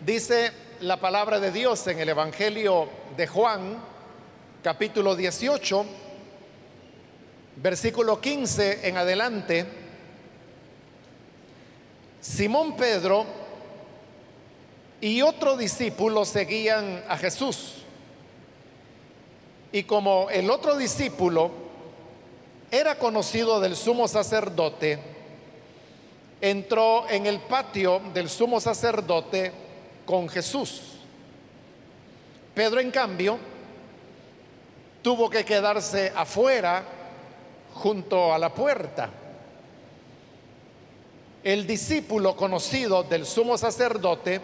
[0.00, 3.76] Dice la palabra de Dios en el Evangelio de Juan,
[4.62, 5.84] capítulo 18,
[7.56, 9.66] versículo 15 en adelante.
[12.18, 13.26] Simón Pedro
[15.02, 17.82] y otro discípulo seguían a Jesús.
[19.70, 21.50] Y como el otro discípulo
[22.70, 24.98] era conocido del sumo sacerdote,
[26.40, 29.68] entró en el patio del sumo sacerdote
[30.06, 30.82] con Jesús.
[32.54, 33.38] Pedro, en cambio,
[35.02, 36.82] tuvo que quedarse afuera
[37.74, 39.10] junto a la puerta.
[41.42, 44.40] El discípulo conocido del sumo sacerdote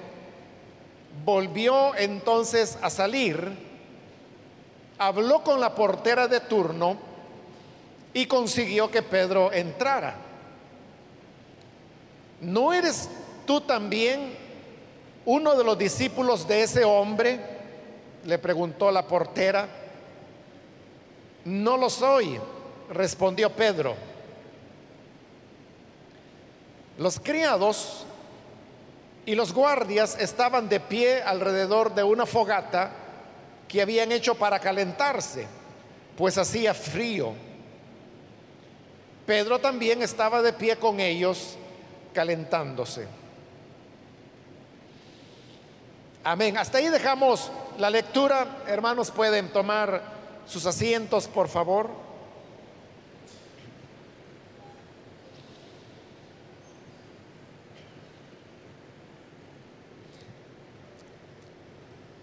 [1.24, 3.52] volvió entonces a salir,
[4.98, 6.96] habló con la portera de turno
[8.14, 10.16] y consiguió que Pedro entrara.
[12.40, 13.10] ¿No eres
[13.46, 14.45] tú también
[15.26, 17.38] uno de los discípulos de ese hombre?
[18.24, 19.68] Le preguntó la portera.
[21.44, 22.40] No lo soy,
[22.90, 23.94] respondió Pedro.
[26.98, 28.06] Los criados
[29.26, 32.90] y los guardias estaban de pie alrededor de una fogata
[33.68, 35.46] que habían hecho para calentarse,
[36.16, 37.32] pues hacía frío.
[39.26, 41.56] Pedro también estaba de pie con ellos
[42.14, 43.08] calentándose.
[46.28, 46.58] Amén.
[46.58, 48.64] Hasta ahí dejamos la lectura.
[48.66, 50.02] Hermanos, pueden tomar
[50.44, 51.88] sus asientos, por favor.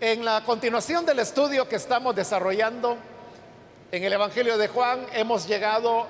[0.02, 2.98] En la continuación del estudio que estamos desarrollando
[3.90, 6.08] en el Evangelio de Juan, hemos llegado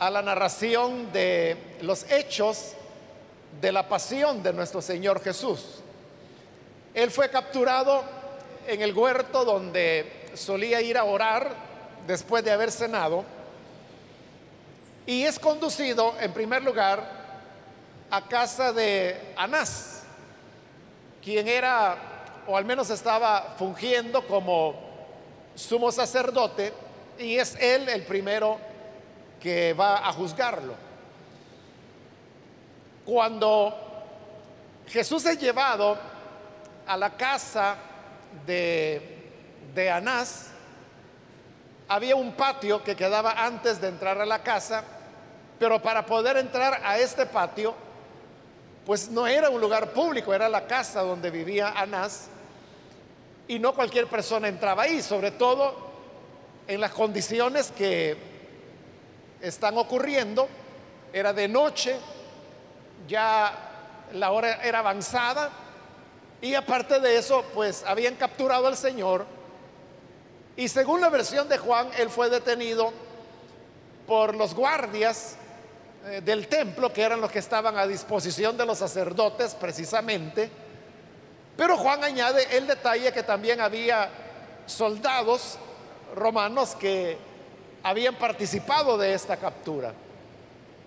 [0.00, 2.72] a la narración de los hechos
[3.60, 5.84] de la pasión de nuestro Señor Jesús.
[6.96, 8.02] Él fue capturado
[8.66, 11.54] en el huerto donde solía ir a orar
[12.06, 13.22] después de haber cenado
[15.04, 17.06] y es conducido en primer lugar
[18.10, 20.04] a casa de Anás,
[21.22, 21.98] quien era
[22.46, 24.74] o al menos estaba fungiendo como
[25.54, 26.72] sumo sacerdote,
[27.18, 28.56] y es él el primero
[29.38, 30.72] que va a juzgarlo.
[33.04, 33.74] Cuando
[34.86, 36.15] Jesús es llevado
[36.86, 37.76] a la casa
[38.46, 40.48] de, Anás,
[41.88, 44.84] había un patio que quedaba antes de entrar a la casa,
[45.58, 47.74] pero para poder entrar a este patio,
[48.84, 52.28] pues no era un lugar público, era la casa donde vivía Anás,
[53.48, 55.74] y no cualquier persona entraba ahí, sobre todo
[56.66, 58.16] en las condiciones que
[59.40, 60.48] están ocurriendo.
[61.12, 61.96] Era de noche,
[63.06, 63.52] ya
[64.12, 65.50] la hora era avanzada
[66.40, 69.26] y aparte de eso, pues habían capturado al Señor
[70.56, 72.92] y según la versión de Juan, él fue detenido
[74.06, 75.36] por los guardias
[76.06, 80.50] eh, del templo, que eran los que estaban a disposición de los sacerdotes precisamente
[81.56, 84.10] pero Juan añade el detalle que también había
[84.66, 85.58] soldados
[86.14, 87.16] romanos que
[87.82, 89.94] habían participado de esta captura.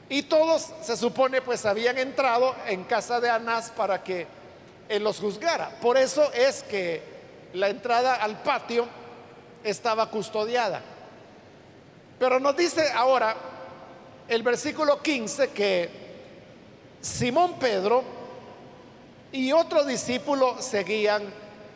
[0.10, 4.28] Y todos se supone pues habían entrado en casa de Anás para que
[4.90, 5.70] él los juzgara.
[5.80, 7.02] Por eso es que
[7.54, 8.88] la entrada al patio
[9.64, 10.82] estaba custodiada.
[12.18, 13.36] Pero nos dice ahora
[14.28, 15.90] el versículo 15 que
[17.02, 18.04] Simón Pedro
[19.32, 21.24] y otro discípulo seguían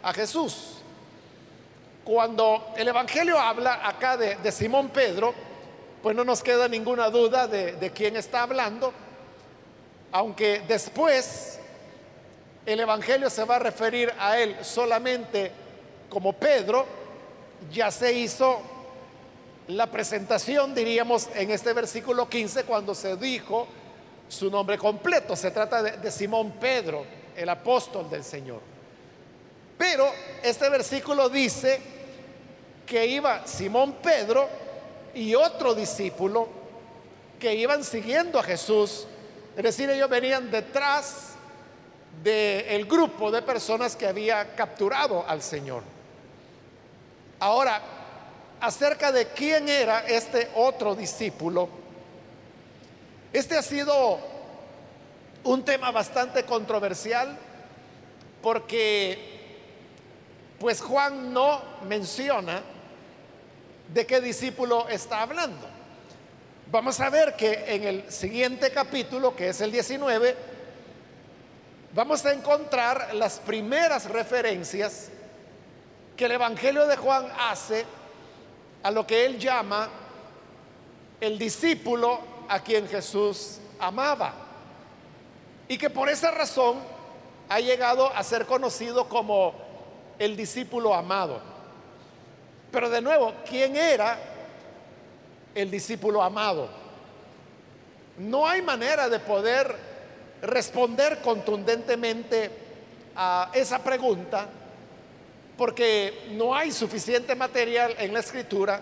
[0.02, 0.80] a Jesús.
[2.04, 5.34] Cuando el Evangelio habla acá de, Simón Pedro,
[6.02, 8.92] pues no nos queda ninguna duda de, de quién está hablando,
[10.12, 11.53] aunque después
[12.66, 15.52] el Evangelio se va a referir a él solamente
[16.10, 16.86] como Pedro,
[17.72, 18.62] ya se hizo
[19.68, 23.68] la presentación, diríamos, en este versículo 15, cuando se dijo
[24.28, 25.36] su nombre completo.
[25.36, 28.62] Se trata de, Simón Pedro el apóstol del Señor.
[29.78, 30.10] Pero
[30.44, 31.80] este versículo dice
[32.86, 34.48] que iba Simón Pedro
[35.14, 36.48] y otro discípulo
[37.40, 39.08] que iban siguiendo a Jesús.
[39.56, 41.33] Es decir, ellos venían detrás
[42.22, 45.84] del grupo de personas que había capturado al Señor.
[47.40, 47.82] Ahora,
[48.62, 51.68] acerca de quién era este otro discípulo,
[53.34, 54.20] este ha sido
[55.44, 57.38] un tema bastante controversial
[58.42, 59.34] porque
[60.60, 62.62] pues Juan no menciona
[63.94, 65.68] de qué discípulo está hablando.
[66.72, 70.36] Vamos a ver que en el siguiente capítulo, que es el 19,
[71.94, 75.10] vamos a encontrar las primeras referencias
[76.18, 77.86] que el Evangelio de Juan hace
[78.82, 79.90] a lo que él llama
[81.22, 82.20] el discípulo
[82.50, 84.34] a quien Jesús amaba.
[85.68, 86.80] Y que por esa razón
[87.50, 89.54] ha llegado a ser conocido como
[90.20, 91.40] el discípulo amado.
[92.72, 94.18] Pero de nuevo, ¿quién era
[95.56, 96.68] el discípulo amado?
[98.18, 99.93] No hay manera de poder
[100.44, 102.52] responder contundentemente
[103.16, 104.48] a esa pregunta
[105.58, 108.82] porque no hay suficiente material en la escritura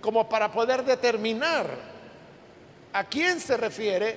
[0.00, 1.66] como para poder determinar
[2.92, 4.16] a quién se refiere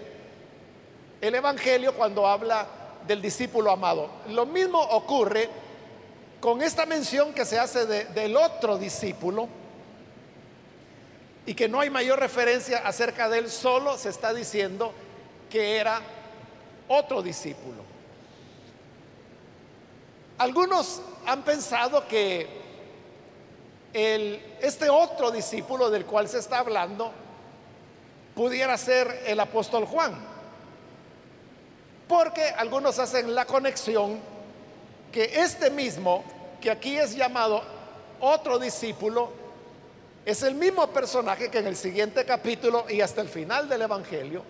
[1.20, 2.68] el Evangelio cuando habla
[3.08, 4.10] del discípulo amado.
[4.30, 5.50] Lo mismo ocurre
[6.40, 9.48] con esta mención que se hace del otro discípulo
[11.46, 14.94] y que no hay mayor referencia acerca de él, solo se está diciendo
[15.50, 16.02] que era
[16.92, 17.84] otro discípulo.
[20.38, 22.48] Algunos han pensado que
[23.94, 27.12] el, este otro discípulo del cual se está hablando
[28.36, 30.16] pudiera ser el apóstol Juan.
[32.08, 34.20] Porque algunos hacen la conexión
[35.12, 36.24] que este mismo,
[36.60, 37.62] que aquí es llamado
[38.20, 39.32] otro discípulo,
[40.26, 44.44] es el mismo personaje que en el siguiente capítulo y hasta el final del Evangelio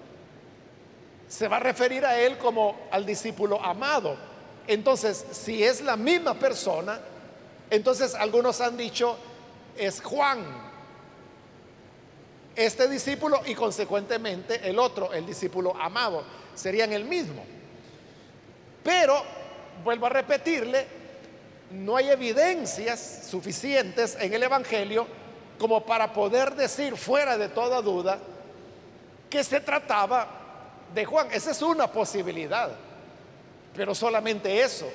[1.31, 4.17] se va a referir a él como al discípulo amado.
[4.67, 6.99] Entonces, si es la misma persona,
[7.69, 9.15] entonces algunos han dicho,
[9.77, 10.43] es Juan,
[12.53, 17.45] este discípulo y consecuentemente el otro, el discípulo amado, serían el mismo.
[18.83, 19.23] Pero,
[19.85, 20.85] vuelvo a repetirle,
[21.71, 25.07] no hay evidencias suficientes en el Evangelio
[25.57, 28.19] como para poder decir fuera de toda duda
[29.29, 30.40] que se trataba
[30.93, 31.27] de Juan.
[31.31, 32.71] Esa es una posibilidad.
[33.75, 34.89] Pero solamente eso.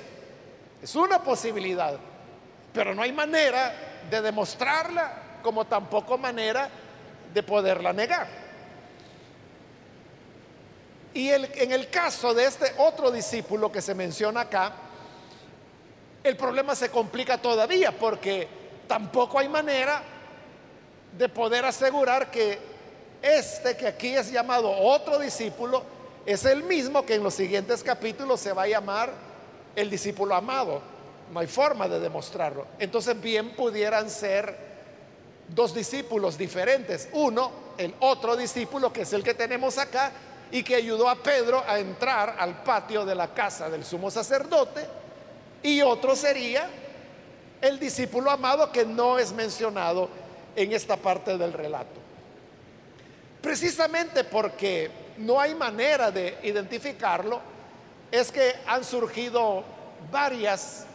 [0.81, 1.97] Es una posibilidad.
[2.73, 3.73] Pero no hay manera
[4.09, 6.69] de demostrarla como tampoco manera
[7.33, 8.27] de poderla negar.
[11.13, 14.73] Y en el caso de este otro discípulo que se menciona acá,
[16.23, 18.47] el problema se complica todavía porque
[18.87, 20.03] tampoco hay manera
[21.17, 22.59] de poder asegurar que
[23.21, 25.83] este que aquí es llamado otro discípulo
[26.25, 29.11] es el mismo que en los siguientes capítulos se va a llamar
[29.75, 30.81] el discípulo amado.
[31.31, 32.67] No hay forma de demostrarlo.
[32.79, 34.57] Entonces bien pudieran ser
[35.47, 37.09] dos discípulos diferentes.
[37.13, 40.11] Uno, el otro discípulo, que es el que tenemos acá,
[40.51, 44.85] y que ayudó a Pedro a entrar al patio de la casa del sumo sacerdote.
[45.63, 46.69] Y otro sería
[47.61, 50.09] el discípulo amado que no es mencionado
[50.55, 52.06] en esta parte del relato.
[53.47, 57.39] Precisamente porque no hay manera de identificarlo,
[58.11, 59.63] es que han surgido
[60.11, 60.85] varias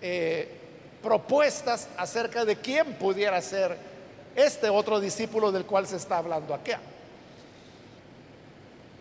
[0.00, 0.48] eh,
[1.02, 3.76] propuestas acerca de quién pudiera ser
[4.34, 6.72] este otro discípulo del cual se está hablando aquí.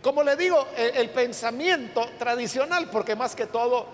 [0.01, 3.85] Como le digo, el, el pensamiento tradicional, porque más que todo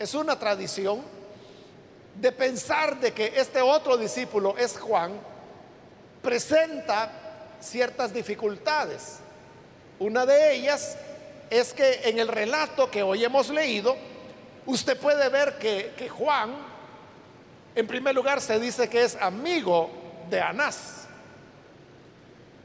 [0.00, 1.00] es una tradición,
[2.20, 5.12] de pensar de que este otro discípulo es Juan,
[6.20, 7.20] presenta
[7.64, 9.18] ciertas dificultades.
[9.98, 10.96] Una de ellas
[11.50, 13.96] es que en el relato que hoy hemos leído,
[14.66, 16.54] usted puede ver que, Juan,
[17.74, 19.90] en primer lugar, se dice que es amigo
[20.30, 21.06] de Anás.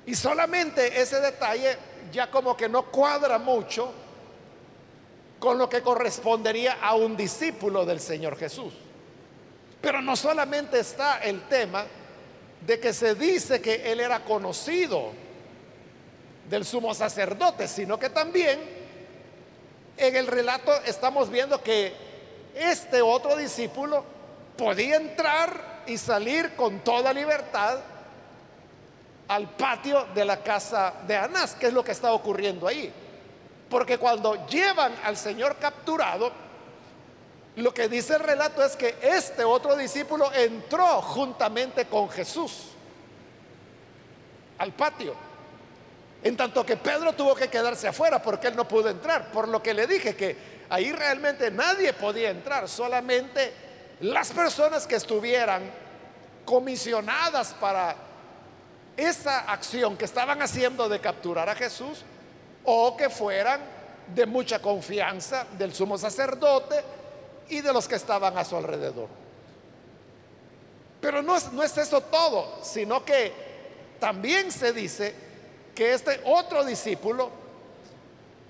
[0.05, 1.77] Y solamente ese detalle
[2.11, 3.93] ya como que no cuadra mucho
[5.37, 8.73] con lo que correspondería a un discípulo del Señor Jesús.
[9.81, 11.85] Pero no solamente está el tema
[12.65, 15.11] de que se dice que él era conocido
[16.49, 18.59] del sumo sacerdote, sino que también
[19.97, 21.93] en el relato estamos viendo que
[22.55, 24.03] este otro discípulo
[24.57, 27.79] podía entrar y salir con toda libertad
[29.27, 32.91] al patio de la casa de Anás, que es lo que está ocurriendo ahí.
[33.69, 36.31] Porque cuando llevan al Señor capturado,
[37.59, 42.69] lo que dice el relato es que este otro discípulo entró juntamente con Jesús
[44.57, 45.15] al patio.
[46.21, 49.31] En tanto que Pedro tuvo que quedarse afuera porque él no pudo entrar.
[49.31, 50.35] Por lo que le dije que
[50.69, 53.53] ahí realmente nadie podía entrar, solamente
[54.01, 55.63] las personas que estuvieran
[56.45, 57.95] comisionadas para
[58.95, 62.03] esa acción que estaban haciendo de capturar a Jesús
[62.65, 63.61] o que fueran
[64.13, 66.83] de mucha confianza del sumo sacerdote
[67.49, 69.07] y de los que estaban a su alrededor.
[71.01, 73.31] Pero no es, no es eso todo, sino que
[73.99, 75.13] también se dice
[75.73, 77.31] que este otro discípulo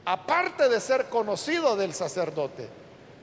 [0.09, 2.67] aparte de ser conocido del sacerdote,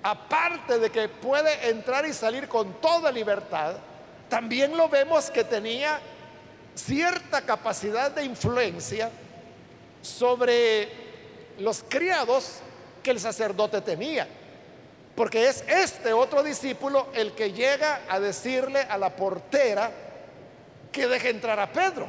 [0.04, 3.75] aparte de que puede entrar y salir con toda libertad,
[4.28, 5.99] también lo vemos que tenía
[6.76, 9.11] cierta capacidad de influencia
[10.00, 10.88] sobre
[11.59, 12.59] los criados
[13.02, 14.28] que el sacerdote tenía.
[15.16, 19.90] Porque es este otro discípulo el que llega a decirle a la portera
[20.92, 22.06] que deje entrar a Pedro.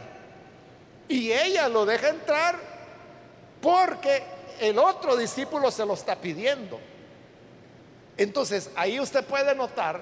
[1.08, 2.60] Y ella lo deja entrar
[3.62, 4.22] porque
[4.60, 6.80] el otro discípulo se lo está pidiendo.
[8.18, 10.02] Entonces, ahí usted puede notar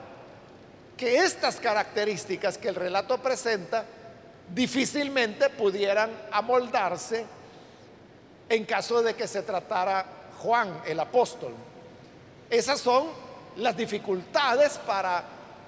[0.97, 3.85] que estas características que el relato presenta
[4.50, 7.25] difícilmente pudieran amoldarse
[8.50, 10.05] en caso de que se tratara
[10.39, 11.53] Juan el apóstol.
[12.50, 13.08] Esas son
[13.58, 15.24] las dificultades para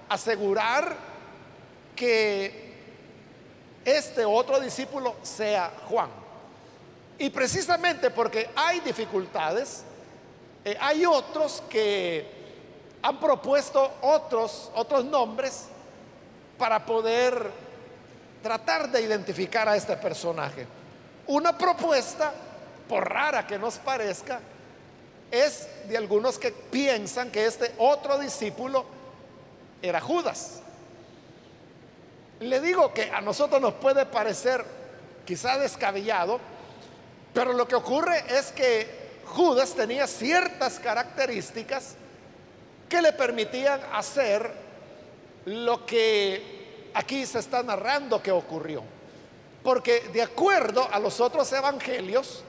[0.09, 0.95] asegurar
[1.95, 2.67] que
[3.83, 6.09] este otro discípulo sea Juan.
[7.17, 9.83] Y precisamente porque hay dificultades,
[10.63, 12.37] eh, hay otros que
[13.01, 15.65] han propuesto otros, otros nombres
[16.57, 17.51] para poder
[18.43, 20.67] tratar de identificar a este personaje.
[21.27, 22.33] Una propuesta,
[22.87, 24.39] por rara que nos parezca,
[25.31, 28.85] es de algunos que piensan que este otro discípulo
[29.81, 30.61] era Judas.
[32.39, 34.63] Le digo que a nosotros nos puede parecer
[35.25, 36.39] quizá descabellado,
[37.33, 41.95] pero lo que ocurre es que Judas tenía ciertas características
[42.87, 44.51] que le permitían hacer
[45.45, 48.83] lo que aquí se está narrando que ocurrió.
[49.63, 52.43] Porque de acuerdo a los otros evangelios,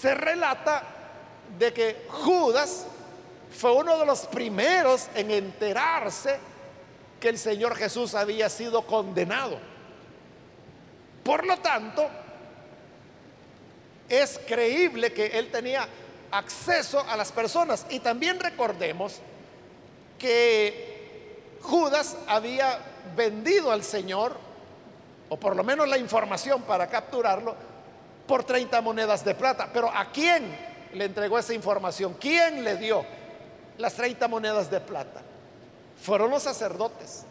[0.00, 0.82] se relata
[1.58, 2.86] de que Judas
[3.50, 6.38] fue uno de los primeros en enterarse
[7.18, 9.58] que el Señor Jesús había sido condenado.
[11.22, 12.08] Por lo tanto,
[14.08, 15.86] es creíble que él tenía
[16.30, 17.84] acceso a las personas.
[17.90, 19.20] Y también recordemos
[20.18, 22.78] que Judas había
[23.14, 24.34] vendido al Señor,
[25.28, 27.54] o por lo menos la información para capturarlo,
[28.30, 29.68] por 30 monedas de plata.
[29.72, 30.56] Pero ¿a quién
[30.94, 32.14] le entregó esa información?
[32.14, 33.04] ¿Quién le dio
[33.76, 35.20] las 30 monedas de plata?
[36.00, 37.24] Fueron los sacerdotes.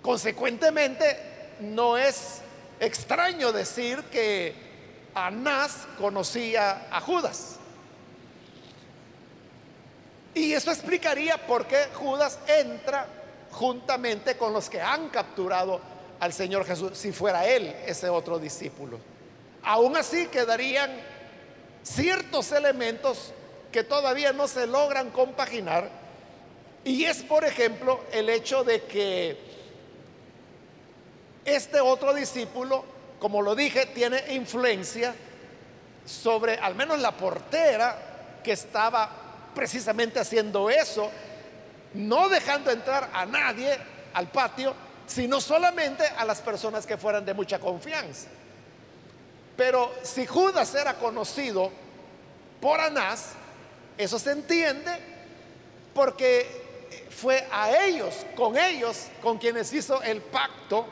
[0.00, 2.42] Consecuentemente, no es
[2.78, 4.54] extraño decir que
[5.16, 7.56] Anás conocía a Judas.
[10.32, 13.08] Y eso explicaría por qué Judas entra
[13.50, 15.80] juntamente con los que han capturado
[16.20, 19.07] al Señor Jesús, si fuera él ese otro discípulo.
[19.62, 20.90] Aún así quedarían
[21.82, 23.32] ciertos elementos
[23.72, 25.90] que todavía no se logran compaginar.
[26.84, 29.36] Y es, por ejemplo, el hecho de que
[31.44, 32.84] este otro discípulo,
[33.18, 35.14] como lo dije, tiene influencia
[36.04, 39.10] sobre al menos la portera que estaba
[39.54, 41.10] precisamente haciendo eso,
[41.94, 43.76] no dejando entrar a nadie
[44.14, 44.74] al patio,
[45.06, 48.28] sino solamente a las personas que fueran de mucha confianza.
[49.58, 51.72] Pero si Judas era conocido
[52.60, 53.30] por Anás,
[53.98, 54.92] eso se entiende
[55.92, 56.46] porque
[57.10, 60.86] fue a ellos, con ellos, con quienes hizo el pacto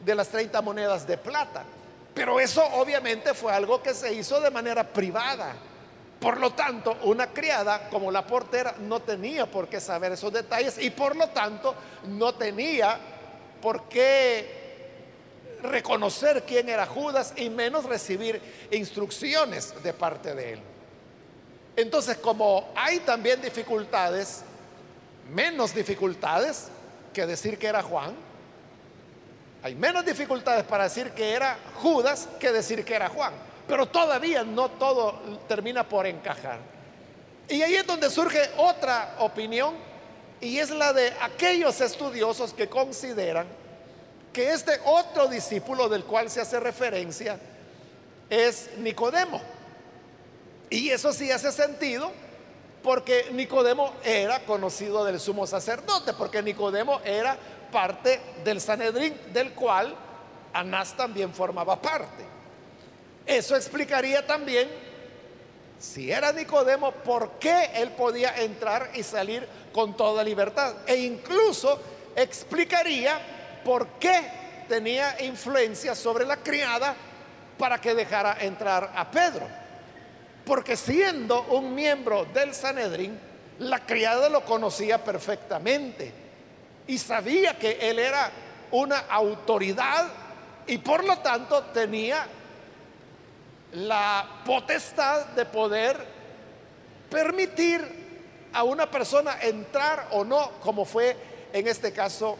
[0.00, 1.64] de las 30 monedas de plata.
[2.12, 5.54] Pero eso obviamente fue algo que se hizo de manera privada.
[6.20, 10.76] Por lo tanto, una criada como la portera no tenía por qué saber esos detalles
[10.76, 11.74] y por lo tanto
[12.08, 12.98] no tenía
[13.62, 14.63] por qué
[15.64, 18.40] reconocer quién era Judas y menos recibir
[18.70, 20.60] instrucciones de parte de él.
[21.76, 24.42] Entonces, como hay también dificultades,
[25.32, 26.68] menos dificultades
[27.12, 28.14] que decir que era Juan,
[29.62, 33.32] hay menos dificultades para decir que era Judas que decir que era Juan.
[33.66, 35.18] Pero todavía no todo
[35.48, 36.58] termina por encajar.
[37.48, 39.74] Y ahí es donde surge otra opinión
[40.40, 43.46] y es la de aquellos estudiosos que consideran
[44.34, 47.38] que este otro discípulo del cual se hace referencia
[48.28, 49.40] es Nicodemo.
[50.68, 52.12] Y eso sí hace sentido
[52.82, 57.38] porque Nicodemo era conocido del sumo sacerdote, porque Nicodemo era
[57.72, 59.94] parte del Sanedrín, del cual
[60.52, 62.24] Anás también formaba parte.
[63.24, 64.68] Eso explicaría también,
[65.78, 70.74] si era Nicodemo, por qué él podía entrar y salir con toda libertad.
[70.86, 71.80] E incluso
[72.16, 73.33] explicaría
[73.64, 76.94] por qué tenía influencia sobre la criada
[77.58, 79.48] para que dejara entrar a Pedro.
[80.44, 83.18] Porque siendo un miembro del Sanedrín,
[83.58, 86.12] la criada lo conocía perfectamente
[86.86, 88.30] y sabía que él era
[88.70, 90.08] una autoridad
[90.66, 92.26] y por lo tanto tenía
[93.72, 95.96] la potestad de poder
[97.10, 98.04] permitir
[98.52, 101.16] a una persona entrar o no, como fue
[101.52, 102.36] en este caso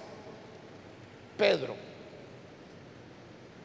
[1.37, 1.75] Pedro.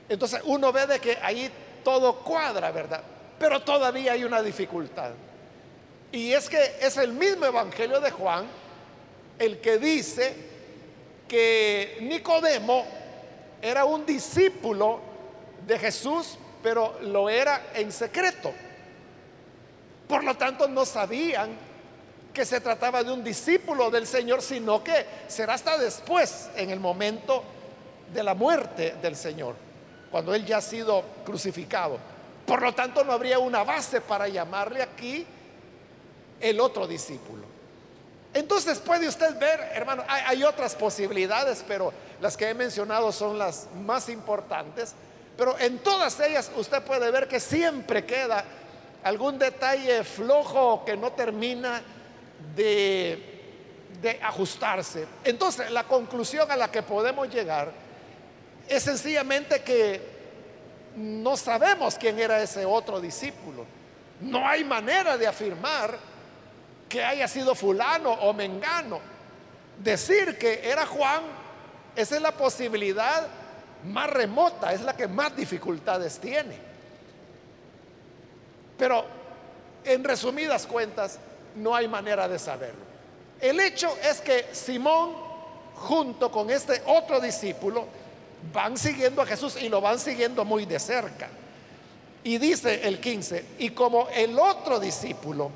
[0.07, 1.51] Entonces uno ve de que ahí
[1.83, 3.03] todo cuadra, ¿verdad?
[3.37, 5.11] Pero todavía hay una dificultad.
[6.11, 8.45] Y es que es el mismo Evangelio de Juan
[9.37, 10.35] el que dice
[11.27, 12.85] que Nicodemo
[13.61, 14.99] era un discípulo
[15.65, 18.51] de Jesús, pero lo era en secreto.
[20.07, 21.51] Por lo tanto, no sabían
[22.33, 26.79] que se trataba de un discípulo del Señor, sino que será hasta después, en el
[26.79, 27.43] momento
[28.13, 29.55] de la muerte del Señor,
[30.11, 31.97] cuando Él ya ha sido crucificado.
[32.45, 35.25] Por lo tanto, no habría una base para llamarle aquí
[36.39, 37.43] el otro discípulo.
[38.33, 43.67] Entonces puede usted ver, hermano, hay, otras posibilidades, pero las que he mencionado son las
[43.85, 44.93] más importantes.
[45.35, 48.43] Pero en todas ellas usted puede ver que siempre queda
[49.03, 51.81] algún detalle flojo que no termina
[52.55, 53.39] de,
[54.01, 55.07] de ajustarse.
[55.23, 57.71] Entonces, la conclusión a la que podemos llegar
[58.69, 59.99] es sencillamente que
[60.95, 63.65] no sabemos quién era ese otro discípulo.
[64.21, 65.97] No hay manera de afirmar
[66.87, 68.99] que haya sido fulano o mengano.
[69.77, 71.23] Decir que era Juan,
[71.95, 73.27] esa es la posibilidad
[73.85, 76.57] más remota, es la que más dificultades tiene.
[78.77, 79.05] Pero
[79.83, 81.19] en resumidas cuentas,
[81.55, 82.89] no hay manera de saberlo.
[83.39, 85.13] El hecho es que Simón,
[85.75, 87.85] junto con este otro discípulo,
[88.53, 91.29] van siguiendo a Jesús y lo van siguiendo muy de cerca.
[92.23, 95.51] Y dice el 15, y como el otro discípulo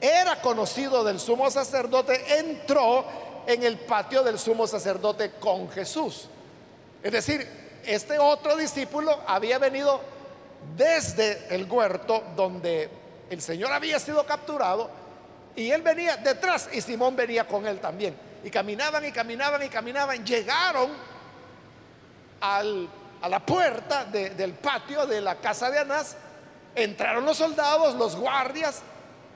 [0.00, 3.04] era conocido del sumo sacerdote, entró
[3.46, 6.28] en el patio del sumo sacerdote con Jesús.
[7.02, 7.46] Es decir,
[7.84, 10.00] este otro discípulo había venido
[10.76, 12.88] desde el huerto donde
[13.30, 14.90] el Señor había sido capturado
[15.54, 18.14] y él venía detrás y Simón venía con él también.
[18.44, 20.24] Y caminaban y caminaban y caminaban.
[20.24, 20.90] Llegaron
[22.40, 26.16] a la puerta del patio de la casa de Anás,
[26.74, 28.82] entraron los soldados, los guardias,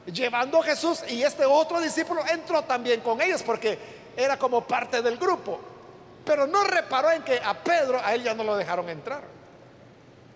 [0.06, 3.78] llevando a Jesús y este otro discípulo entró también con ellos porque
[4.16, 5.60] era como parte del grupo.
[6.24, 9.22] Pero no reparó en que a Pedro, a él ya no lo dejaron entrar.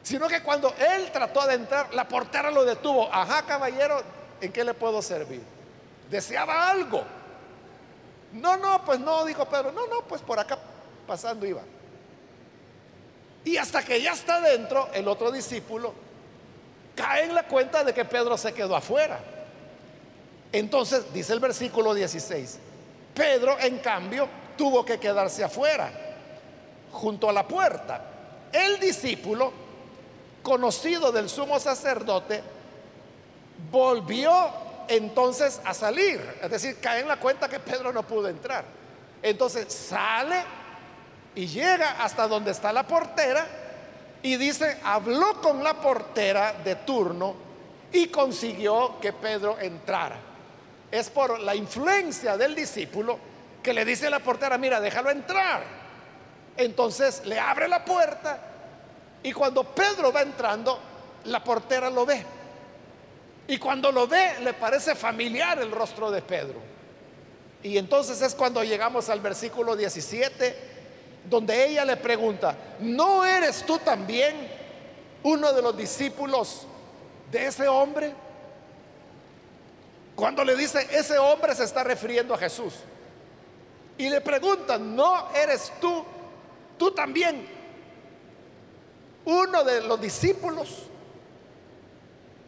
[0.02, 3.08] Sino que cuando él trató de entrar, la portera lo detuvo.
[3.12, 4.02] Ajá, caballero,
[4.40, 5.42] ¿en qué le puedo servir?
[6.10, 7.04] Deseaba algo.
[8.32, 9.72] No, no, pues no, dijo Pedro.
[9.72, 10.58] No, no, pues por acá
[11.06, 11.62] pasando iba.
[13.44, 15.92] Y hasta que ya está dentro, el otro discípulo
[16.94, 19.20] cae en la cuenta de que Pedro se quedó afuera.
[20.52, 22.58] Entonces, dice el versículo 16,
[23.14, 25.90] Pedro en cambio tuvo que quedarse afuera,
[26.92, 28.02] junto a la puerta.
[28.52, 29.52] El discípulo,
[30.42, 32.42] conocido del sumo sacerdote,
[33.70, 34.32] volvió
[34.88, 36.20] entonces a salir.
[36.40, 38.64] Es decir, cae en la cuenta que Pedro no pudo entrar.
[39.22, 40.36] Entonces sale
[41.34, 43.46] y llega hasta donde está la portera
[44.22, 47.34] y dice, habló con la portera de turno
[47.92, 50.16] y consiguió que Pedro entrara.
[50.90, 53.18] Es por la influencia del discípulo
[53.62, 55.62] que le dice a la portera, mira, déjalo entrar.
[56.56, 58.38] Entonces le abre la puerta
[59.22, 60.78] y cuando Pedro va entrando,
[61.24, 62.24] la portera lo ve.
[63.48, 66.60] Y cuando lo ve, le parece familiar el rostro de Pedro.
[67.62, 70.73] Y entonces es cuando llegamos al versículo 17
[71.28, 74.34] donde ella le pregunta, ¿no eres tú también
[75.22, 76.66] uno de los discípulos
[77.30, 78.12] de ese hombre?
[80.14, 82.74] Cuando le dice, ese hombre se está refiriendo a Jesús.
[83.98, 86.04] Y le pregunta, ¿no eres tú,
[86.78, 87.46] tú también,
[89.24, 90.84] uno de los discípulos?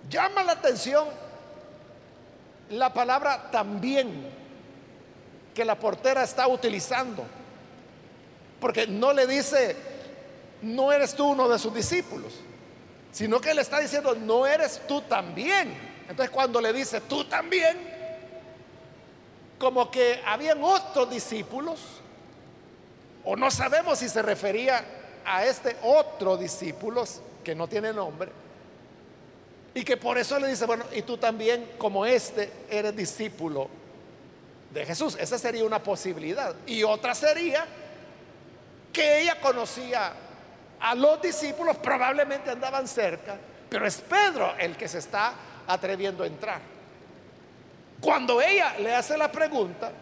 [0.09, 1.09] Llama la atención
[2.71, 4.29] la palabra también
[5.55, 7.25] que la portera está utilizando.
[8.67, 9.77] Porque no le dice,
[10.63, 12.33] no eres tú uno de sus discípulos,
[13.13, 15.73] sino que le está diciendo, no eres tú también.
[16.01, 17.79] Entonces cuando le dice, tú también,
[19.57, 21.79] como que habían otros discípulos,
[23.25, 24.85] o no sabemos si se refería
[25.25, 27.05] a este otro discípulo
[27.45, 28.33] que no tiene nombre,
[29.75, 33.69] y que por eso le dice, bueno, y tú también como este eres discípulo
[34.75, 35.17] de Jesús.
[35.21, 36.57] Esa sería una posibilidad.
[36.67, 37.65] Y otra sería
[38.97, 40.11] que ella conocía
[40.81, 43.37] a los discípulos, probablemente andaban cerca,
[43.69, 45.35] pero es Pedro el que se está
[45.67, 46.63] atreviendo a entrar.
[48.01, 49.93] Cuando ella le hace la pregunta,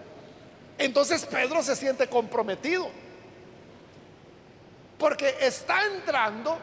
[0.79, 2.89] entonces Pedro se siente comprometido,
[4.97, 6.57] porque está entrando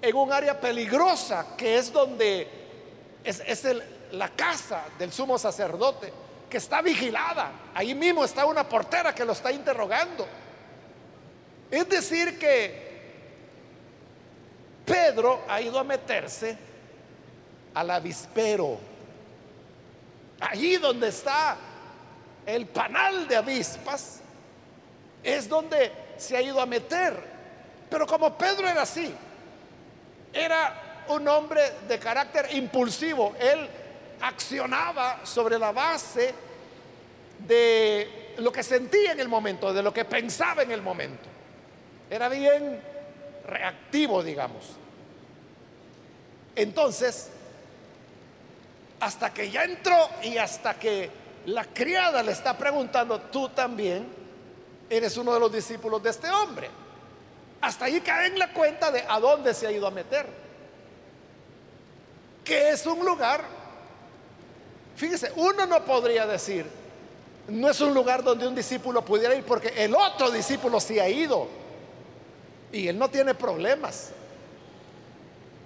[0.00, 2.48] en un área peligrosa que es donde
[3.22, 3.66] es,
[4.12, 6.10] la casa del sumo sacerdote,
[6.48, 7.50] que está vigilada.
[7.74, 10.26] Ahí mismo está una portera que lo está interrogando.
[11.74, 12.72] Es decir, que
[14.86, 16.56] Pedro ha ido a meterse
[17.74, 18.78] al avispero,
[20.38, 21.56] allí donde está
[22.46, 24.20] el panal de avispas,
[25.20, 27.20] es donde se ha ido a meter.
[27.90, 29.12] Pero como Pedro era así,
[30.32, 33.68] era un hombre de carácter impulsivo, él
[34.20, 36.32] accionaba sobre la base
[37.40, 41.33] de lo que sentía en el momento, de lo que pensaba en el momento.
[42.10, 42.80] Era bien
[43.46, 44.64] reactivo, digamos.
[46.56, 47.30] Entonces,
[49.00, 51.10] hasta que ya entró y hasta que
[51.46, 54.06] la criada le está preguntando, tú también
[54.88, 56.70] eres uno de los discípulos de este hombre.
[57.60, 60.26] Hasta ahí cae en la cuenta de a dónde se ha ido a meter.
[62.44, 63.42] Que es un lugar,
[64.96, 66.66] fíjese, uno no podría decir,
[67.48, 71.08] no es un lugar donde un discípulo pudiera ir porque el otro discípulo sí ha
[71.08, 71.48] ido
[72.74, 74.10] y él no tiene problemas.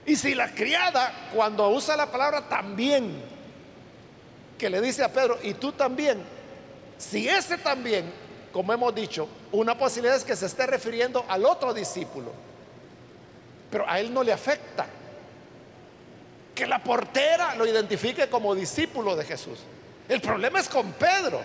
[0.05, 3.23] Y si la criada, cuando usa la palabra también,
[4.59, 6.23] que le dice a Pedro, y tú también,
[6.99, 8.13] si ese también,
[8.53, 12.33] como hemos dicho, una posibilidad es que se esté refiriendo al otro discípulo,
[13.71, 14.87] pero a él no le afecta.
[16.55, 19.61] Que la portera lo identifique como discípulo de Jesús.
[20.09, 21.41] El problema es con Pedro,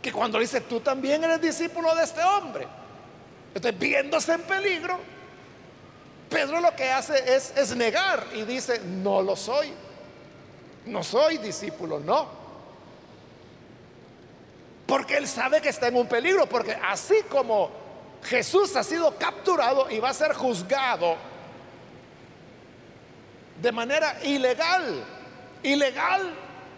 [0.00, 2.66] que cuando dice, tú también eres discípulo de este hombre.
[3.54, 4.98] Entonces, viéndose en peligro,
[6.28, 9.72] Pedro lo que hace es, es negar y dice, no lo soy.
[10.86, 12.26] No soy discípulo, no.
[14.86, 17.70] Porque él sabe que está en un peligro, porque así como
[18.24, 21.16] Jesús ha sido capturado y va a ser juzgado
[23.60, 25.04] de manera ilegal,
[25.62, 26.34] ilegal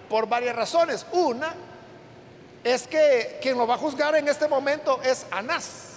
[0.09, 1.07] por varias razones.
[1.13, 1.55] Una
[2.63, 5.94] es que quien lo va a juzgar en este momento es Anás.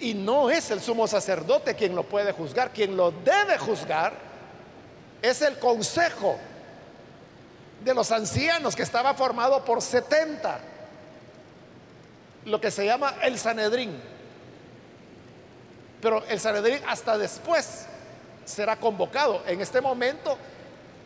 [0.00, 4.14] Y no es el sumo sacerdote quien lo puede juzgar, quien lo debe juzgar
[5.20, 6.38] es el consejo
[7.84, 10.60] de los ancianos que estaba formado por 70,
[12.46, 14.00] lo que se llama el Sanedrín.
[16.00, 17.86] Pero el Sanedrín hasta después
[18.44, 19.42] será convocado.
[19.46, 20.36] En este momento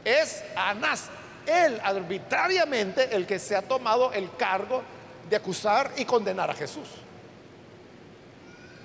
[0.04, 1.06] es Anás,
[1.46, 4.82] él arbitrariamente el que se ha tomado el cargo
[5.28, 6.88] de acusar y condenar a Jesús.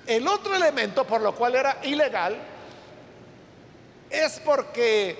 [0.06, 2.36] El otro elemento por lo cual era ilegal
[4.10, 5.16] es porque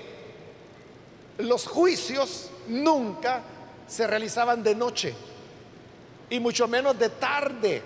[1.37, 3.41] los juicios nunca
[3.87, 5.13] se realizaban de noche
[6.29, 7.81] y mucho menos de tarde.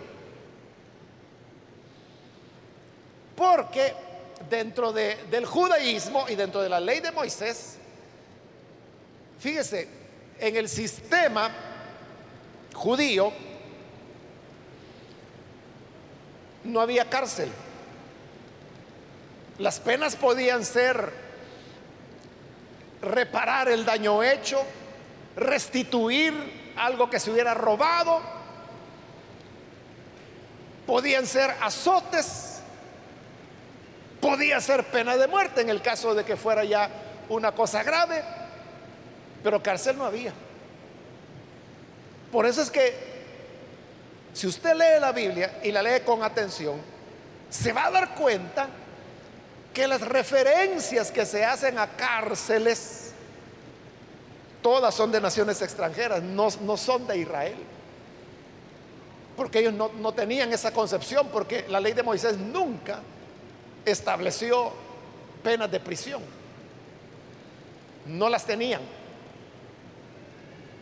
[3.35, 3.93] Porque
[4.49, 7.77] dentro del judaísmo y dentro de la ley de Moisés,
[9.39, 9.87] fíjese,
[10.39, 11.51] en el sistema
[12.73, 13.31] judío,
[16.65, 17.49] no había cárcel.
[19.57, 21.13] Las penas podían ser
[23.01, 24.61] reparar el daño hecho,
[25.35, 28.19] restituir algo que se hubiera robado,
[30.85, 32.59] podían ser azotes,
[34.19, 36.89] podía ser pena de muerte en el caso de que fuera ya
[37.29, 38.23] una cosa grave,
[39.43, 40.33] pero cárcel no había.
[42.31, 43.14] Por eso es que
[44.35, 46.75] si usted lee la Biblia y la lee con atención,
[47.49, 48.67] se va a dar cuenta
[49.73, 53.13] que las referencias que se hacen a cárceles,
[54.61, 57.55] todas son de naciones extranjeras, no, son de Israel.
[59.37, 62.99] Porque ellos no, no tenían esa concepción, porque la ley de Moisés nunca
[63.85, 64.73] estableció
[65.43, 66.21] penas de prisión.
[68.05, 68.81] No las tenían.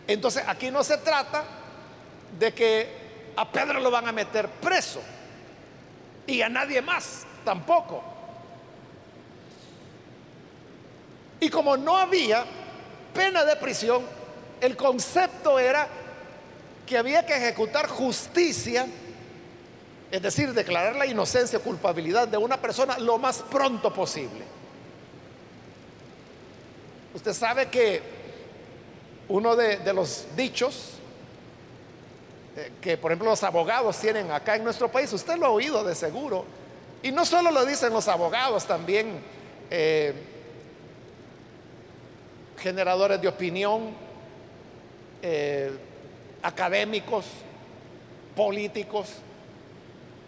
[0.07, 1.43] Entonces aquí no se trata
[2.39, 3.02] de que
[3.35, 5.01] a Pedro lo van a meter preso
[6.27, 8.03] y a nadie más tampoco.
[11.39, 12.45] Y como no había
[13.13, 14.03] pena de prisión,
[14.61, 15.87] el concepto era
[16.85, 18.87] que había que ejecutar justicia,
[20.09, 24.45] es decir, declarar la inocencia o culpabilidad de una persona lo más pronto posible.
[27.13, 28.01] Usted sabe que
[29.27, 30.93] uno de, los dichos
[32.81, 35.95] que por ejemplo los abogados tienen acá en nuestro país, usted lo ha oído de
[35.95, 36.45] seguro,
[37.01, 39.19] y no solo lo dicen los abogados, también
[39.69, 40.13] eh,
[42.57, 43.91] generadores de opinión,
[45.21, 45.71] eh,
[46.41, 47.25] académicos,
[48.35, 49.09] políticos,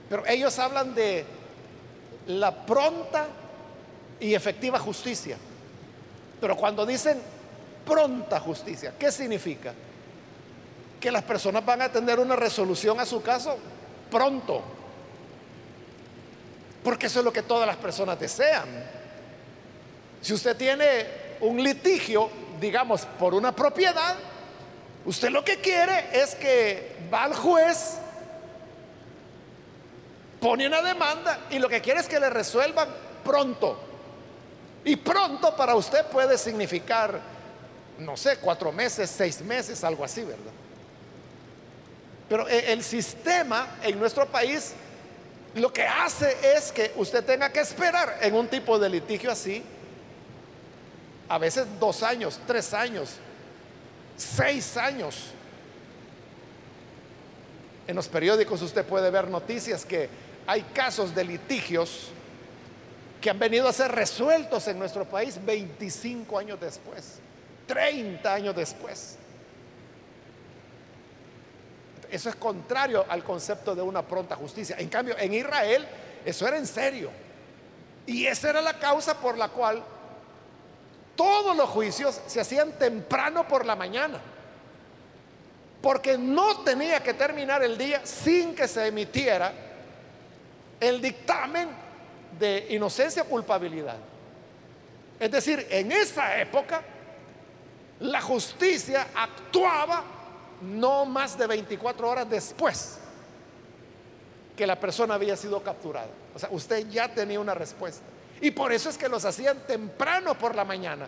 [0.10, 1.26] pero ellos hablan de
[2.28, 3.28] la pronta
[4.20, 5.38] y efectiva justicia.
[6.40, 7.20] Pero cuando dicen
[7.86, 9.74] pronta justicia, ¿qué significa?
[11.06, 13.60] Que las personas van a tener una resolución a su caso
[14.10, 14.64] pronto.
[16.84, 18.66] Porque eso es lo que todas las personas desean.
[20.20, 21.06] Si usted tiene
[21.42, 22.28] un litigio,
[22.60, 24.16] digamos, por una propiedad,
[25.06, 28.00] usted lo que quiere es que va al juez,
[30.42, 32.90] pone una demanda y lo que quiere es que le resuelvan
[33.24, 33.78] pronto.
[34.84, 37.22] Y pronto para usted puede significar,
[38.00, 40.65] no sé, cuatro meses, seis meses, algo así, ¿verdad?
[42.30, 44.74] Pero e, el sistema en nuestro país
[45.56, 49.64] lo que hace es que usted tenga que esperar en un tipo de litigio así,
[51.30, 53.16] a veces dos años, tres años,
[54.18, 55.32] seis años.
[57.88, 60.10] En los periódicos usted puede ver noticias que
[60.46, 62.10] hay casos de litigios
[63.22, 67.20] que han venido a ser resueltos en nuestro país 25 años después,
[67.68, 69.18] 30 años después.
[72.16, 74.78] Eso es contrario al concepto de una pronta justicia.
[74.80, 75.86] En cambio, en Israel
[76.24, 77.12] eso era en serio.
[78.06, 79.84] Y esa era la causa por la cual
[81.18, 84.22] todos los juicios se hacían temprano por la mañana.
[85.82, 89.52] Porque no tenía que terminar el día sin que se emitiera
[90.80, 91.68] el dictamen
[92.40, 93.98] de inocencia o culpabilidad.
[95.20, 96.82] Es decir, en esa época
[98.00, 100.15] la justicia actuaba
[100.62, 102.98] no más de 24 horas después
[104.56, 106.10] que la persona había sido capturada.
[106.34, 108.04] O sea, usted ya tenía una respuesta.
[108.42, 111.08] Y por eso es que los hacían temprano por la mañana,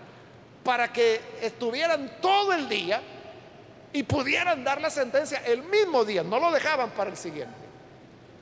[0.63, 3.01] para que estuvieran todo el día
[3.93, 7.55] y pudieran dar la sentencia el mismo día, no lo dejaban para el siguiente.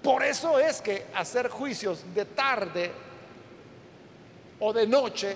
[0.01, 2.91] Por eso es que hacer juicios de tarde
[4.59, 5.35] o de noche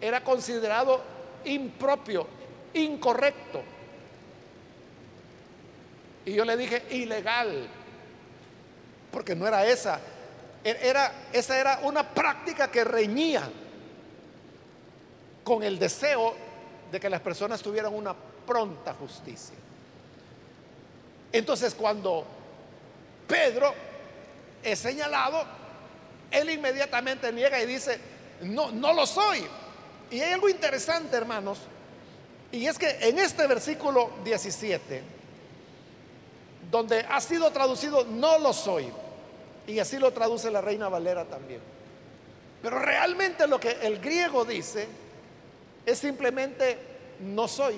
[0.00, 1.00] era considerado
[1.44, 2.26] impropio,
[2.74, 3.62] incorrecto.
[6.24, 7.68] Y yo le dije ilegal,
[9.10, 10.00] porque no era esa.
[10.64, 13.50] E-, era, esa era una práctica que reñía
[15.44, 16.34] con el deseo
[16.90, 18.14] de que las personas tuvieran una
[18.46, 19.56] pronta justicia.
[21.32, 22.24] Entonces cuando
[23.26, 23.74] Pedro
[24.62, 25.44] es señalado,
[26.30, 27.98] él inmediatamente niega y dice,
[28.42, 29.44] no, no lo soy.
[30.10, 31.58] Y hay algo interesante, hermanos,
[32.52, 35.02] y es que en este versículo 17,
[36.72, 38.90] donde ha sido traducido no lo soy.
[39.66, 41.60] Y así lo traduce la Reina Valera también.
[42.62, 44.88] Pero realmente lo que el griego dice
[45.84, 46.78] es simplemente
[47.20, 47.74] no soy.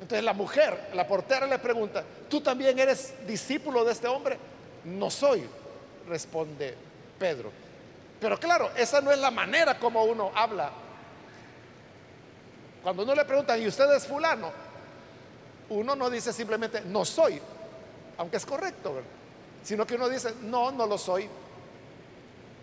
[0.00, 4.36] Entonces la mujer, la portera le pregunta, ¿tú también eres discípulo de este hombre?
[4.84, 5.44] No soy,
[6.08, 6.74] responde
[7.20, 7.52] Pedro.
[8.20, 10.72] Pero claro, esa no es la manera como uno habla.
[12.82, 14.69] Cuando uno le pregunta, ¿y usted es fulano?
[15.70, 17.40] Uno no dice simplemente no soy,
[18.18, 19.00] aunque es correcto,
[19.62, 21.28] sino que uno dice no, no lo soy.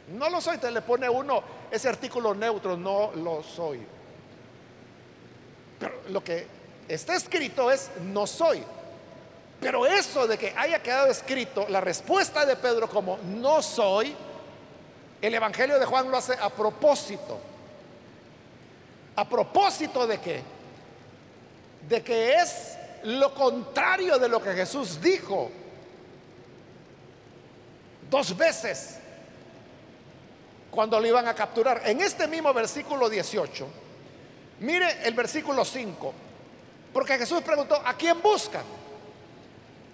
[0.07, 3.85] No lo soy, te le pone uno ese artículo neutro, no lo soy.
[5.79, 6.47] Pero lo que
[6.87, 8.63] está escrito es no soy.
[9.59, 14.15] Pero eso de que haya quedado escrito la respuesta de Pedro como no soy,
[15.21, 17.39] el Evangelio de Juan lo hace a propósito.
[19.15, 20.43] ¿A propósito de qué?
[21.89, 22.76] De que es
[23.07, 25.49] lo contrario de lo que Jesús dijo
[28.09, 28.97] dos veces
[30.69, 31.83] cuando lo iban a capturar.
[31.85, 33.65] En este mismo versículo 18,
[34.59, 36.13] mire el versículo 5,
[36.91, 38.63] porque Jesús preguntó, ¿a quién buscan?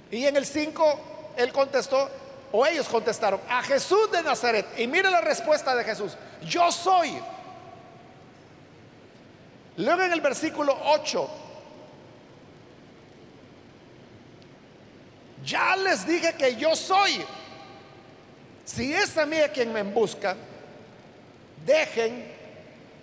[0.10, 2.10] Y en el 5 él contestó,
[2.52, 4.66] o ellos contestaron, a Jesús de Nazaret.
[4.80, 7.16] Y mire la respuesta de Jesús, yo soy.
[9.78, 11.43] Luego en el versículo 8,
[15.44, 17.24] Ya les dije que yo soy.
[18.66, 20.36] Si es a mí a quien me busca,
[21.66, 22.32] dejen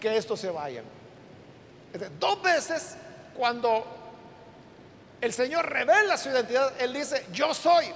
[0.01, 0.85] que estos se vayan.
[2.19, 2.97] Dos veces
[3.37, 3.85] cuando
[5.21, 7.87] el Señor revela su identidad, Él dice, yo soy,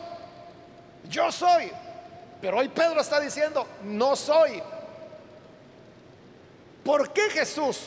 [1.08, 1.70] yo soy.
[2.40, 4.62] Pero hoy Pedro está diciendo, no soy.
[6.84, 7.78] ¿Por qué Jesús,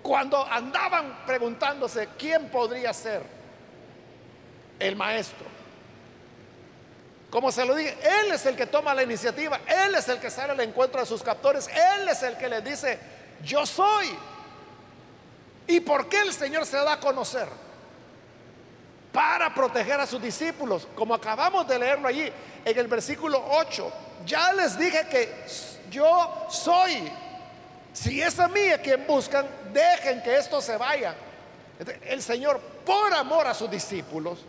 [0.00, 3.22] cuando andaban preguntándose quién podría ser
[4.78, 5.57] el maestro,
[7.30, 10.30] como se lo dije, Él es el que toma la iniciativa, Él es el que
[10.30, 12.98] sale al encuentro de sus captores, Él es el que les dice,
[13.44, 14.08] yo soy.
[15.66, 17.46] ¿Y por qué el Señor se da a conocer?
[19.12, 22.32] Para proteger a sus discípulos, como acabamos de leerlo allí
[22.64, 23.92] en el versículo 8.
[24.24, 25.44] ya les dije que
[25.90, 27.10] yo soy.
[27.92, 31.14] Si es a mí a quien buscan, dejen que esto se vaya.
[32.06, 34.44] El Señor, por amor a sus discípulos,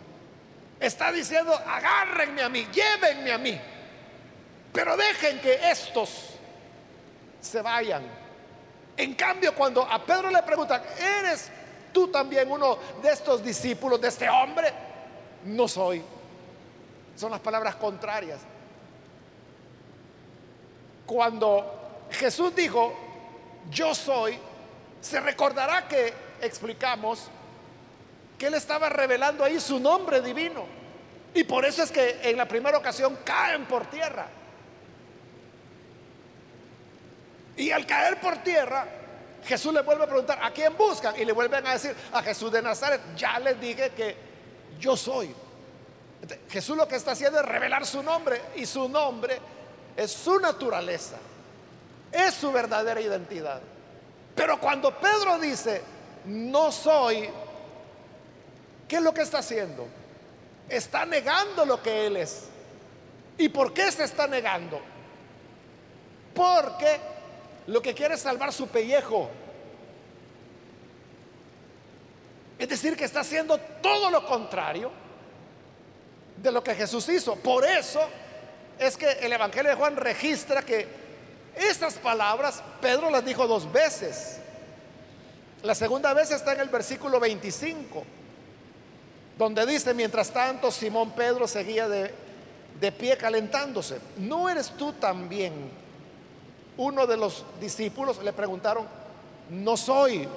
[0.80, 3.60] está diciendo, agárrenme a mí, llévenme a mí,
[4.72, 6.30] pero dejen que estos
[7.40, 8.02] se vayan.
[8.96, 11.50] En cambio, cuando a Pedro le preguntan, ¿eres
[11.92, 14.72] tú también uno de estos discípulos de este hombre?
[15.44, 16.02] No soy.
[17.16, 18.40] Son las palabras contrarias.
[21.06, 22.94] Cuando Jesús dijo,
[23.70, 24.38] yo soy,
[25.00, 27.28] se recordará que explicamos
[28.40, 30.64] que él estaba revelando ahí su nombre divino.
[31.34, 34.28] Y por eso es que en la primera ocasión caen por tierra.
[37.54, 38.86] Y al caer por tierra,
[39.44, 41.20] Jesús le vuelve a preguntar, ¿a quién buscan?
[41.20, 43.02] Y le vuelven a decir, a Jesús de Nazaret.
[43.14, 44.16] Ya les dije que
[44.78, 45.34] yo soy.
[46.48, 49.38] Jesús lo que está haciendo es revelar su nombre y su nombre
[49.98, 51.16] es su naturaleza,
[52.10, 53.60] es su verdadera identidad.
[54.34, 55.82] Pero cuando Pedro dice,
[56.24, 57.28] no soy,
[58.90, 59.86] ¿qué es lo que está haciendo?
[60.68, 62.48] Está negando lo que él es.
[63.38, 64.80] ¿Y por qué se está negando?
[66.34, 66.98] Porque
[67.68, 69.30] lo que quiere es salvar su pellejo.
[72.58, 74.90] Es decir, que está haciendo todo lo contrario
[76.36, 77.36] de lo que Jesús hizo.
[77.36, 78.00] Por eso
[78.76, 80.88] es que el Evangelio de Juan registra que
[81.54, 84.40] estas palabras Pedro las dijo dos veces.
[85.62, 88.04] La segunda vez está en el versículo 25,
[89.40, 92.12] donde dice, mientras tanto Simón Pedro seguía de,
[92.92, 93.98] pie calentándose.
[94.18, 95.54] ¿No eres tú también
[96.76, 98.22] uno de los discípulos?
[98.22, 98.86] Le preguntaron,
[99.48, 100.28] no soy,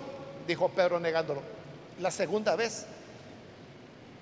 [0.48, 1.42] dijo Pedro negándolo.
[2.00, 2.86] La segunda vez.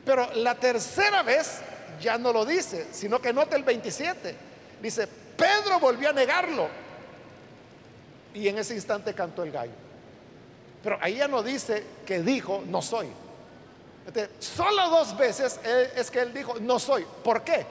[0.04, 1.62] Pero la tercera vez
[2.02, 4.36] ya no lo dice, sino que nota el 27.
[4.82, 6.68] Dice, Pedro volvió a negarlo.
[8.34, 9.74] Y en ese instante cantó el gallo.
[10.82, 13.10] Pero ahí ya no dice que dijo, no soy.
[14.40, 15.60] Solo dos veces
[15.96, 17.06] es que él dijo, no soy.
[17.24, 17.66] ¿Por qué?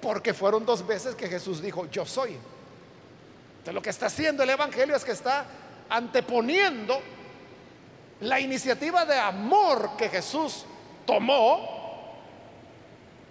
[0.00, 2.38] Porque fueron dos veces que Jesús dijo, yo soy.
[3.72, 5.46] Lo que está haciendo el Evangelio es que está
[5.88, 7.00] anteponiendo
[8.20, 10.64] la iniciativa de amor que Jesús
[11.06, 12.18] tomó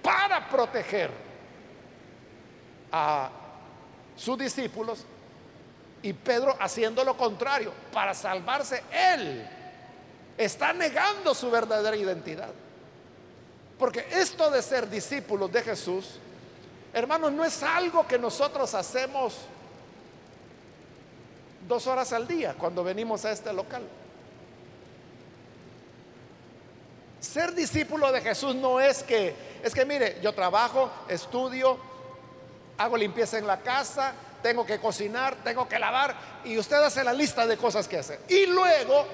[0.02, 1.12] para proteger
[2.92, 3.30] a
[4.16, 5.06] sus discípulos
[6.02, 9.50] y Pedro haciendo lo contrario para salvarse él.
[10.38, 12.52] Está negando su verdadera identidad.
[13.78, 16.20] Porque esto de ser discípulos de Jesús,
[16.94, 19.36] hermanos, no es algo que nosotros hacemos
[21.68, 23.84] dos horas al día cuando venimos a este local.
[27.20, 31.80] Ser discípulo de Jesús no es que, es que mire, yo trabajo, estudio,
[32.78, 37.14] hago limpieza en la casa, tengo que cocinar, tengo que lavar, y usted hace la
[37.14, 38.20] lista de cosas que hacer.
[38.28, 39.08] Y luego,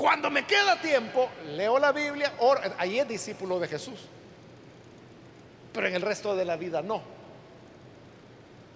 [0.00, 2.32] cuando me queda tiempo, leo la Biblia,
[2.78, 4.00] ahí es discípulo de Jesús.
[5.74, 7.02] Pero en el resto de la vida no.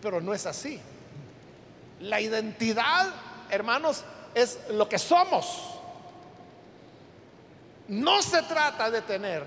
[0.02, 0.78] Pero no es así.
[2.00, 3.06] La identidad,
[3.48, 5.78] hermanos, es lo que somos.
[7.88, 9.44] No se trata de tener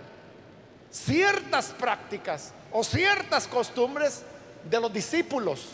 [0.89, 4.23] ciertas prácticas o ciertas costumbres
[4.67, 5.67] de los discípulos,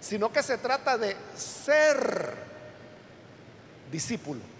[0.00, 2.34] sino que se trata de ser
[3.92, 4.53] discípulo.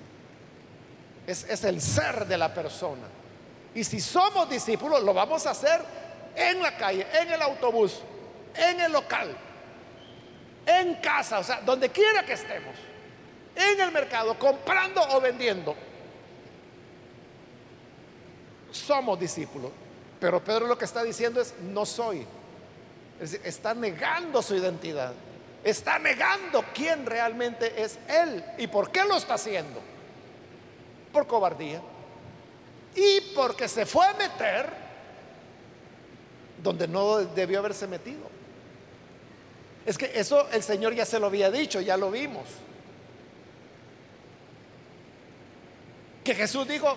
[1.26, 3.06] Es, es, el ser de la persona.
[3.74, 5.80] Y si somos discípulos, lo vamos a hacer
[6.36, 8.00] en la calle, en el autobús,
[8.54, 9.36] en el local,
[10.66, 12.74] en casa, o sea, donde quiera que estemos,
[13.56, 15.74] en el mercado, comprando o vendiendo
[18.74, 19.70] somos discípulos.
[20.20, 22.26] Pero Pedro lo que está diciendo es, no soy.
[23.20, 25.12] está negando su identidad.
[25.62, 28.44] Está negando quién realmente es Él.
[28.58, 29.80] ¿Y por qué lo está haciendo?
[31.14, 31.80] Por cobardía.
[32.94, 34.68] Y porque se fue a meter
[36.62, 38.22] donde no debió haberse metido.
[39.86, 42.44] Es que eso el Señor ya se lo había dicho, ya lo vimos.
[46.24, 46.96] Que Jesús dijo,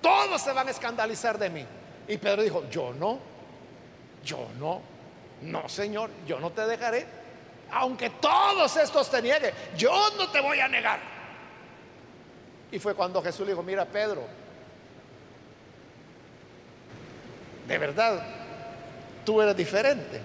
[0.00, 1.66] todos se van a escandalizar de mí.
[2.08, 3.18] Y Pedro dijo, yo no,
[4.24, 4.80] yo no,
[5.42, 7.06] no Señor, yo no te dejaré.
[7.72, 11.13] Aunque todos estos te nieguen, yo no te voy a negar.
[12.74, 14.22] Y fue cuando Jesús le dijo, mira Pedro,
[17.68, 18.20] de verdad,
[19.24, 20.20] tú eres diferente.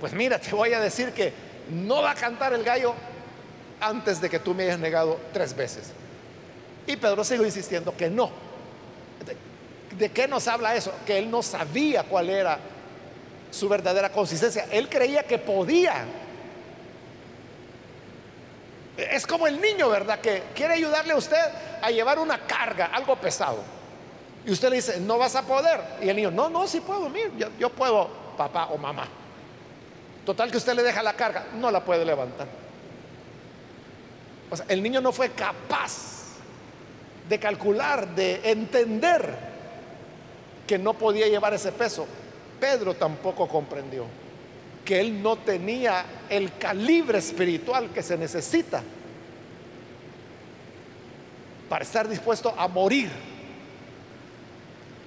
[0.00, 1.30] Pues mira, te voy a decir que
[1.68, 2.94] no va a cantar el gallo
[3.82, 5.92] antes de que tú me hayas negado tres veces.
[6.86, 8.30] Y Pedro siguió insistiendo que no.
[9.98, 10.90] ¿De qué nos habla eso?
[11.06, 12.60] Que él no sabía cuál era
[13.50, 14.68] su verdadera consistencia.
[14.70, 16.06] Él creía que podía.
[18.96, 20.20] Es como el niño, ¿verdad?
[20.20, 21.42] Que quiere ayudarle a usted
[21.82, 23.58] a llevar una carga, algo pesado.
[24.46, 25.80] Y usted le dice, no vas a poder.
[26.00, 29.08] Y el niño, no, no, sí puedo, mire, yo, yo puedo, papá o mamá.
[30.24, 32.46] Total que usted le deja la carga, no la puede levantar.
[34.50, 36.36] O sea, el niño no fue capaz
[37.28, 39.54] de calcular, de entender
[40.66, 42.06] que no podía llevar ese peso.
[42.60, 44.06] Pedro tampoco comprendió
[44.84, 48.82] que él no tenía el calibre espiritual que se necesita
[51.68, 53.10] para estar dispuesto a morir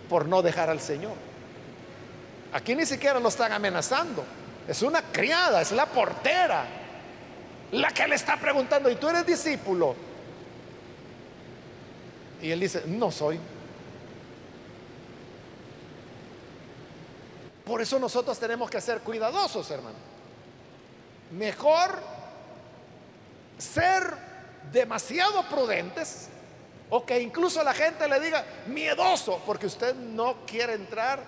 [0.09, 1.13] por no dejar al Señor.
[2.53, 4.23] Aquí ni siquiera lo están amenazando.
[4.67, 6.65] Es una criada, es la portera,
[7.71, 9.95] la que le está preguntando, ¿y tú eres discípulo?
[12.41, 13.39] Y él dice, no soy.
[17.67, 19.97] Por eso nosotros tenemos que ser cuidadosos, hermano.
[21.31, 21.99] Mejor
[23.57, 24.03] ser
[24.71, 26.29] demasiado prudentes
[26.89, 31.19] o que incluso la gente le diga miedoso porque usted no quiere entrar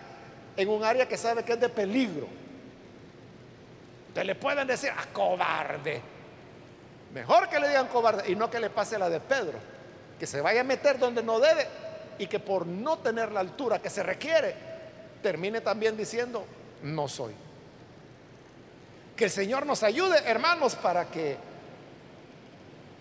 [0.56, 2.28] en un área que sabe que es de peligro.
[4.14, 6.02] Te le pueden decir a ah, cobarde.
[7.14, 9.60] Mejor que le digan cobarde y no que le pase la de Pedro,
[10.18, 11.68] que se vaya a meter donde no debe
[12.18, 14.69] y que por no tener la altura que se requiere
[15.22, 16.46] termine también diciendo,
[16.84, 17.34] no soy.
[19.16, 21.38] Que el Señor nos ayude, hermanos, para que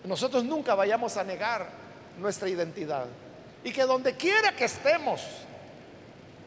[0.03, 1.69] nosotros nunca vayamos a negar
[2.17, 3.05] nuestra identidad.
[3.63, 5.21] Y que donde quiera que estemos,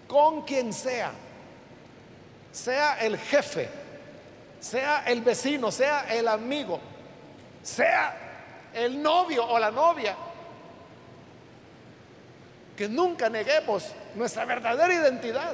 [0.09, 1.13] con quien sea,
[2.51, 3.69] sea el jefe,
[4.61, 6.81] sea el vecino, sea el amigo,
[7.63, 10.17] sea el novio o la novia,
[12.83, 13.85] que nunca neguemos
[14.17, 15.53] nuestra verdadera identidad,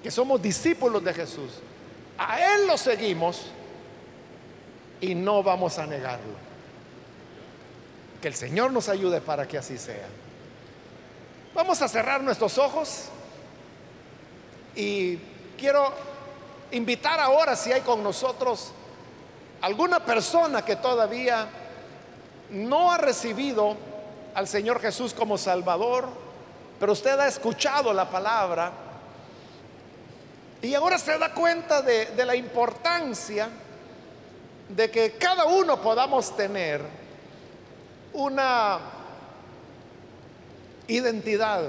[0.00, 1.54] que somos discípulos de Jesús.
[2.16, 3.46] A Él lo seguimos
[5.00, 6.36] y no vamos a negarlo.
[8.20, 10.06] Que el Señor nos ayude para que así sea.
[11.56, 13.06] Vamos a cerrar nuestros ojos
[14.76, 15.16] y
[15.58, 15.92] quiero
[16.70, 18.70] invitar ahora si hay con nosotros
[19.60, 21.48] alguna persona que todavía
[22.50, 23.90] no ha recibido
[24.34, 26.08] al Señor Jesús como Salvador,
[26.78, 28.72] pero usted ha escuchado la palabra
[30.62, 33.48] y ahora se da cuenta de, la importancia
[34.68, 36.80] de que cada uno podamos tener
[38.12, 38.78] una
[40.86, 41.64] identidad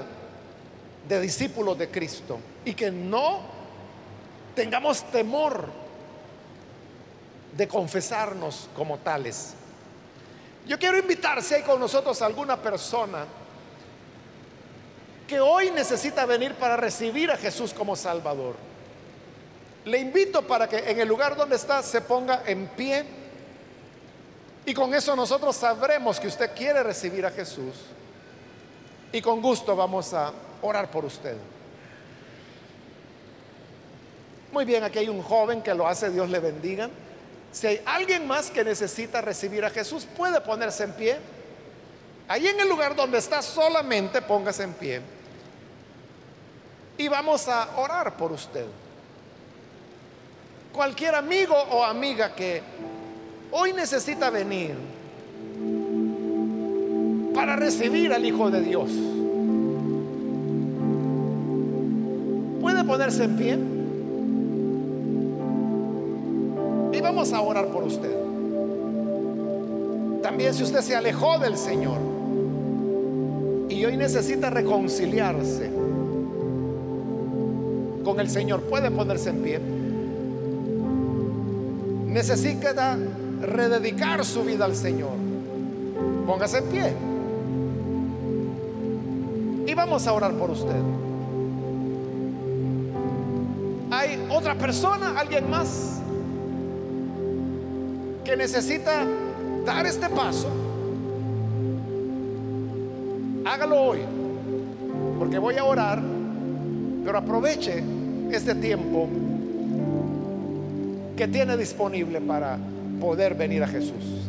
[1.08, 3.40] de discípulos de Cristo y que no
[4.54, 5.68] tengamos temor
[7.56, 9.54] de confesarnos como tales.
[10.66, 13.26] Yo quiero invitar, si hay con nosotros alguna persona
[15.26, 18.56] que hoy necesita venir para recibir a Jesús como Salvador,
[19.84, 23.04] le invito para que en el lugar donde está se ponga en pie
[24.64, 27.74] y con eso nosotros sabremos que usted quiere recibir a Jesús
[29.12, 31.36] y con gusto vamos a orar por usted.
[34.50, 36.88] Muy bien, aquí hay un joven que lo hace, Dios le bendiga.
[37.54, 41.16] Si hay alguien más que necesita recibir a Jesús, puede ponerse en pie.
[42.26, 45.00] Ahí en el lugar donde está, solamente póngase en pie.
[46.98, 48.66] Y vamos a orar por usted.
[50.72, 52.60] Cualquier amigo o amiga que
[53.52, 54.74] hoy necesita venir
[57.36, 58.90] para recibir al Hijo de Dios,
[62.60, 63.73] puede ponerse en pie.
[67.04, 68.10] Vamos a orar por usted.
[70.22, 71.98] También si usted se alejó del Señor
[73.68, 75.70] y hoy necesita reconciliarse
[78.02, 79.60] con el Señor, puede ponerse en pie.
[82.06, 82.96] Necesita
[83.42, 85.12] rededicar su vida al Señor.
[86.26, 86.92] Póngase en pie.
[89.66, 90.80] Y vamos a orar por usted.
[93.90, 95.18] ¿Hay otra persona?
[95.18, 96.00] ¿Alguien más?
[98.24, 99.04] Que necesita
[99.64, 100.48] dar este paso,
[103.44, 103.98] hágalo hoy,
[105.18, 106.02] porque voy a orar,
[107.04, 107.82] pero aproveche
[108.30, 109.08] este tiempo
[111.16, 112.58] que tiene disponible para
[113.00, 114.22] poder venir a Jesús.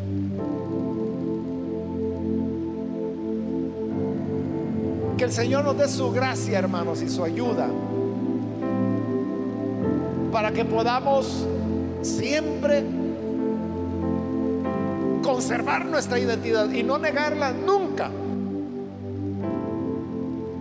[5.18, 7.70] Que el Señor nos dé su gracia, hermanos, y su ayuda
[10.32, 11.48] para que podamos
[12.02, 12.84] siempre
[15.26, 18.12] conservar nuestra identidad y no negarla nunca,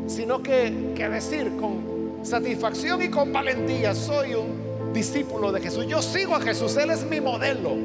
[0.07, 5.87] sino que, que decir con satisfacción y con valentía soy un discípulo de Jesús.
[5.87, 7.77] Yo sigo a Jesús, Él es mi modelo.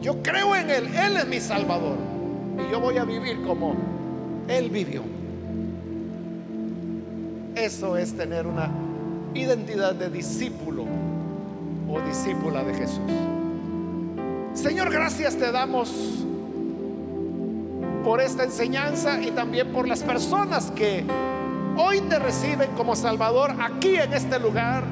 [0.00, 1.96] Yo creo en Él, Él es mi Salvador.
[2.56, 3.74] Y yo voy a vivir como
[4.46, 5.02] Él vivió.
[7.56, 8.70] Eso es tener una
[9.34, 10.84] identidad de discípulo
[11.88, 13.33] o discípula de Jesús.
[14.54, 15.92] Señor, gracias te damos
[18.04, 21.04] por esta enseñanza y también por las personas que
[21.76, 24.84] hoy te reciben como Salvador aquí en este lugar,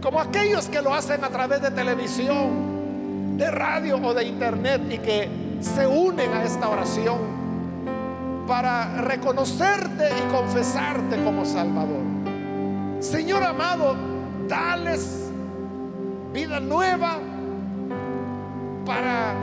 [0.00, 4.98] como aquellos que lo hacen a través de televisión, de radio o de internet y
[4.98, 5.28] que
[5.60, 7.18] se unen a esta oración
[8.46, 12.04] para reconocerte y confesarte como Salvador.
[13.00, 13.96] Señor amado,
[14.46, 15.28] dales
[16.32, 17.18] vida nueva
[18.90, 19.34] para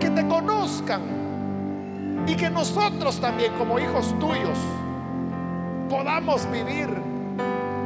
[0.00, 1.02] que te conozcan
[2.26, 4.56] y que nosotros también como hijos tuyos
[5.90, 6.88] podamos vivir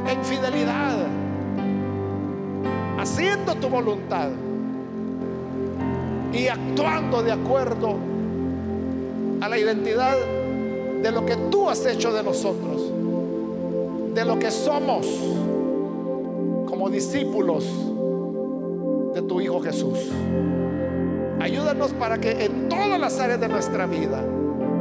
[0.07, 0.95] en fidelidad,
[2.97, 4.29] haciendo tu voluntad
[6.31, 7.97] y actuando de acuerdo
[9.41, 10.15] a la identidad
[11.01, 12.81] de lo que tú has hecho de nosotros,
[14.13, 15.05] de lo que somos
[16.65, 17.65] como discípulos
[19.13, 19.99] de tu Hijo Jesús.
[21.43, 24.23] Ayúdanos para que en todas las áreas de nuestra vida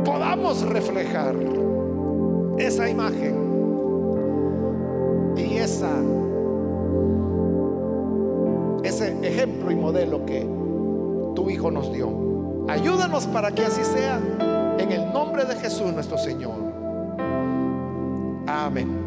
[0.05, 1.35] podamos reflejar
[2.57, 3.35] esa imagen
[5.37, 5.91] y esa
[8.85, 10.47] ese ejemplo y modelo que
[11.35, 12.09] tu hijo nos dio.
[12.69, 14.21] Ayúdanos para que así sea
[14.79, 16.55] en el nombre de Jesús nuestro Señor.
[18.47, 19.02] Amén.